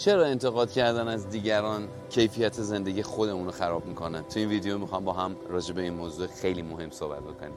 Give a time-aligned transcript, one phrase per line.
[0.00, 5.04] چرا انتقاد کردن از دیگران کیفیت زندگی خودمون رو خراب می‌کنه؟ تو این ویدیو می‌خوام
[5.04, 7.54] با هم راجع به این موضوع خیلی مهم صحبت بکنیم.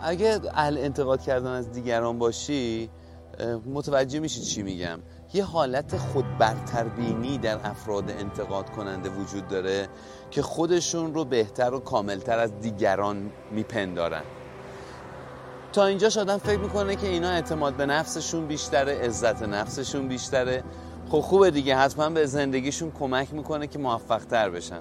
[0.00, 2.90] اگه اهل انتقاد کردن از دیگران باشی
[3.66, 4.98] متوجه میشی چی میگم.
[5.32, 9.88] یه حالت خود برتربینی در افراد انتقاد کننده وجود داره
[10.30, 14.22] که خودشون رو بهتر و کاملتر از دیگران میپندارن.
[15.72, 20.64] تا اینجا آدم فکر می‌کنه که اینا اعتماد به نفسشون بیشتره عزت نفسشون بیشتره.
[21.08, 24.80] خب خوبه دیگه حتما به زندگیشون کمک می‌کنه که موفق تر بشن.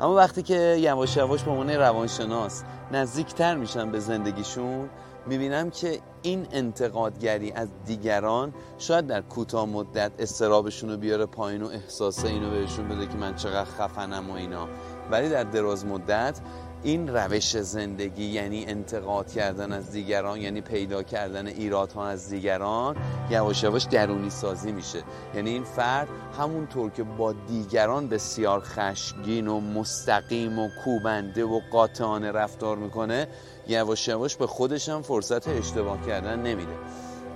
[0.00, 4.90] اما وقتی که یواش یواش به عنوان روانشناس نزدیکتر میشن به زندگیشون
[5.26, 11.66] می‌بینم که این انتقادگری از دیگران شاید در کوتاه مدت استرابشون رو بیاره پایین و
[11.66, 14.68] احساس اینو بهشون بده که من چقدر خفنم و اینا.
[15.12, 16.40] ولی در دراز مدت
[16.82, 22.96] این روش زندگی یعنی انتقاد کردن از دیگران یعنی پیدا کردن ایرادها از دیگران
[23.30, 25.02] یواش یواش درونی سازی میشه.
[25.34, 32.32] یعنی این فرد همونطور که با دیگران بسیار خشگین و مستقیم و کوبنده و قاطعانه
[32.32, 33.28] رفتار می‌کنه
[33.68, 36.72] یواش یواش به خودش هم فرصت اشتباه کردن نمیده.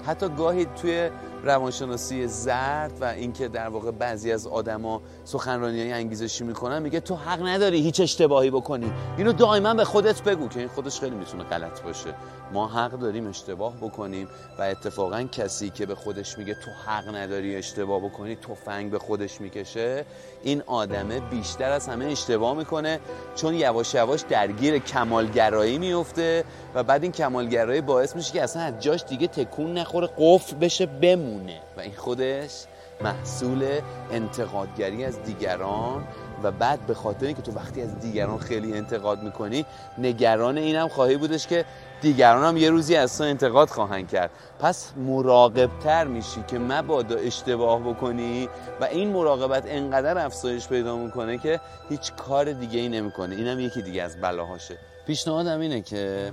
[0.07, 1.11] حتی گاهی توی
[1.45, 7.15] روانشناسی زرد و اینکه در واقع بعضی از آدما سخنرانی های انگیزشی می‌کنن میگه تو
[7.15, 8.93] حق نداری هیچ اشتباهی بکنی.
[9.17, 12.15] اینو دائما به خودت بگو که این خودش خیلی می‌تونه غلط باشه.
[12.53, 17.57] ما حق داریم اشتباه بکنیم و اتفاقا کسی که به خودش میگه تو حق نداری
[17.57, 20.05] اشتباه بکنی تفنگ به خودش می‌کشه.
[20.43, 23.01] این آدمه بیشتر از همه اشتباه می‌کنه
[23.35, 28.75] چون یواش یواش درگیر کمالگرایی میفته و بعد این کمالگرایی باعث میشه که اصلا از
[28.81, 29.96] جاش دیگه تکون نخوره.
[30.05, 31.61] قفل بشه بمونه.
[31.77, 32.65] و این خودش
[33.01, 33.81] محصول
[34.13, 36.05] انتقادگری از دیگران
[36.43, 39.67] و بعد به خاطر اینکه تو وقتی از دیگران خیلی انتقاد می‌کنی
[39.99, 41.65] نگران اینم خواهی بودش که
[42.01, 44.31] دیگران هم یه روزی از تو انتقاد خواهند کرد.
[44.61, 48.49] پس مراقبتر میشی که مبادا اشتباه بکنی
[48.81, 53.83] و این مراقبت انقدر افزایش پیدا می‌کنه که هیچ کار دیگه ای نمی‌کنه اینم یکی
[53.83, 54.79] دیگه از بلاهاشه.
[55.07, 56.33] پیشنهادم اینه که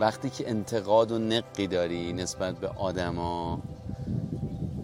[0.00, 3.62] وقتی که انتقاد و نقی داری نسبت به آدما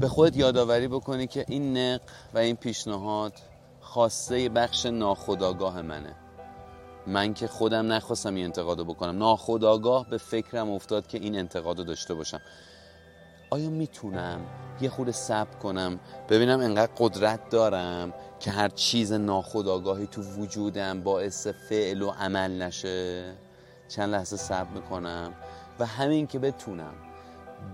[0.00, 2.00] به خودت یادآوری بکنی که این نق
[2.34, 3.32] و این پیشنهاد
[3.80, 6.14] خواسته بخش ناخداگاه منه.
[7.06, 9.18] من که خودم نخواستم این انتقادو بکنم.
[9.18, 12.40] ناخداگاه به فکرم افتاد که این انتقادو داشته باشم.
[13.50, 14.40] آیا می‌تونم
[14.80, 21.46] یه خود صبر کنم ببینم انقدر قدرت دارم که هر چیز ناخداگاهی تو وجودم باعث
[21.46, 23.34] فعل و عمل نشه؟
[23.88, 25.32] چند لحظه صبر می‌کنم
[25.78, 26.94] و همین که بتونم.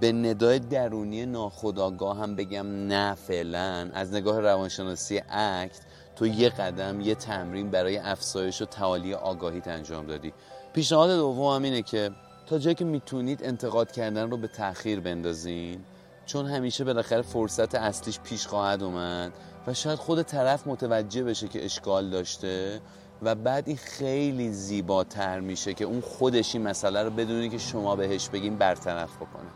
[0.00, 3.90] به ندای درونی ناخداگاه هم بگم نه فعلا.
[3.94, 5.80] از نگاه روانشناسی اکت
[6.16, 10.32] تو یه قدم یه تمرین برای افزایش و تعالی آگاهیت انجام دادی.
[10.72, 12.10] پیشنهاد دوم هم اینه که
[12.46, 15.80] تا جایی که می‌تونید انتقاد کردن رو به تاخیر بندازین
[16.26, 19.32] چون همیشه بالاخره فرصت اصلیش پیش خواهد اومد
[19.66, 22.80] و شاید خود طرف متوجه بشه که اشکال داشته
[23.22, 27.96] و بعد این خیلی زیباتر میشه که اون خودش این مسئله رو بدونی که شما
[27.96, 29.50] بهش بگین برطرف بکنه.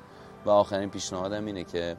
[0.47, 1.97] و آخرین پیشنهادم اینه که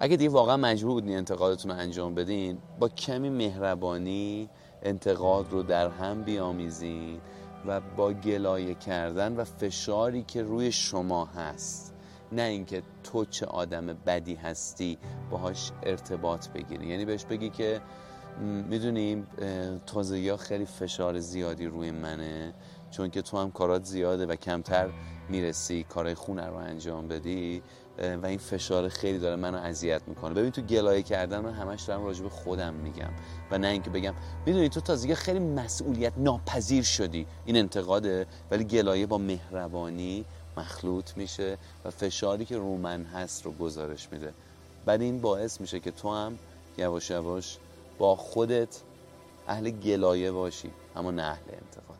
[0.00, 4.48] اگه دیگه واقعا مجبور بودین انتقادتون رو انجام بدین با کمی مهربانی
[4.82, 7.20] انتقاد رو در هم بیامیزین
[7.66, 11.94] و با گلایه کردن و فشاری که روی شما هست.
[12.32, 14.98] نه اینکه تو چه آدم بدی هستی
[15.30, 16.86] باهاش ارتباط بگیری.
[16.86, 17.80] یعنی بهش بگی که
[18.40, 19.26] می‌دونیم
[19.86, 22.54] تازگی ها خیلی فشار زیادی روی منه.
[22.90, 24.88] چون که تو هم کارات زیاده و کمتر
[25.28, 27.62] می‌رسی کارهای خونه رو انجام بدی
[28.22, 30.34] و این فشار خیلی داره منو اذیت می‌کنه.
[30.34, 33.10] ببین تو گلایه کردن من همش دارم راجع خودم میگم.
[33.50, 34.14] و نه اینکه بگم
[34.46, 37.26] می‌دونی تو تازگی خیلی مسئولیت ناپذیر شدی.
[37.44, 40.24] این انتقاده ولی گلایه با مهربانی
[40.56, 44.32] مخلوط میشه و فشاری که رو من هست رو گزارش میده.
[44.86, 46.38] بعد این باعث میشه که تو هم
[46.78, 47.58] یواش یواش
[47.98, 48.82] با خودت
[49.48, 51.98] اهل گلایه باشی اما نه اهل انتقاد.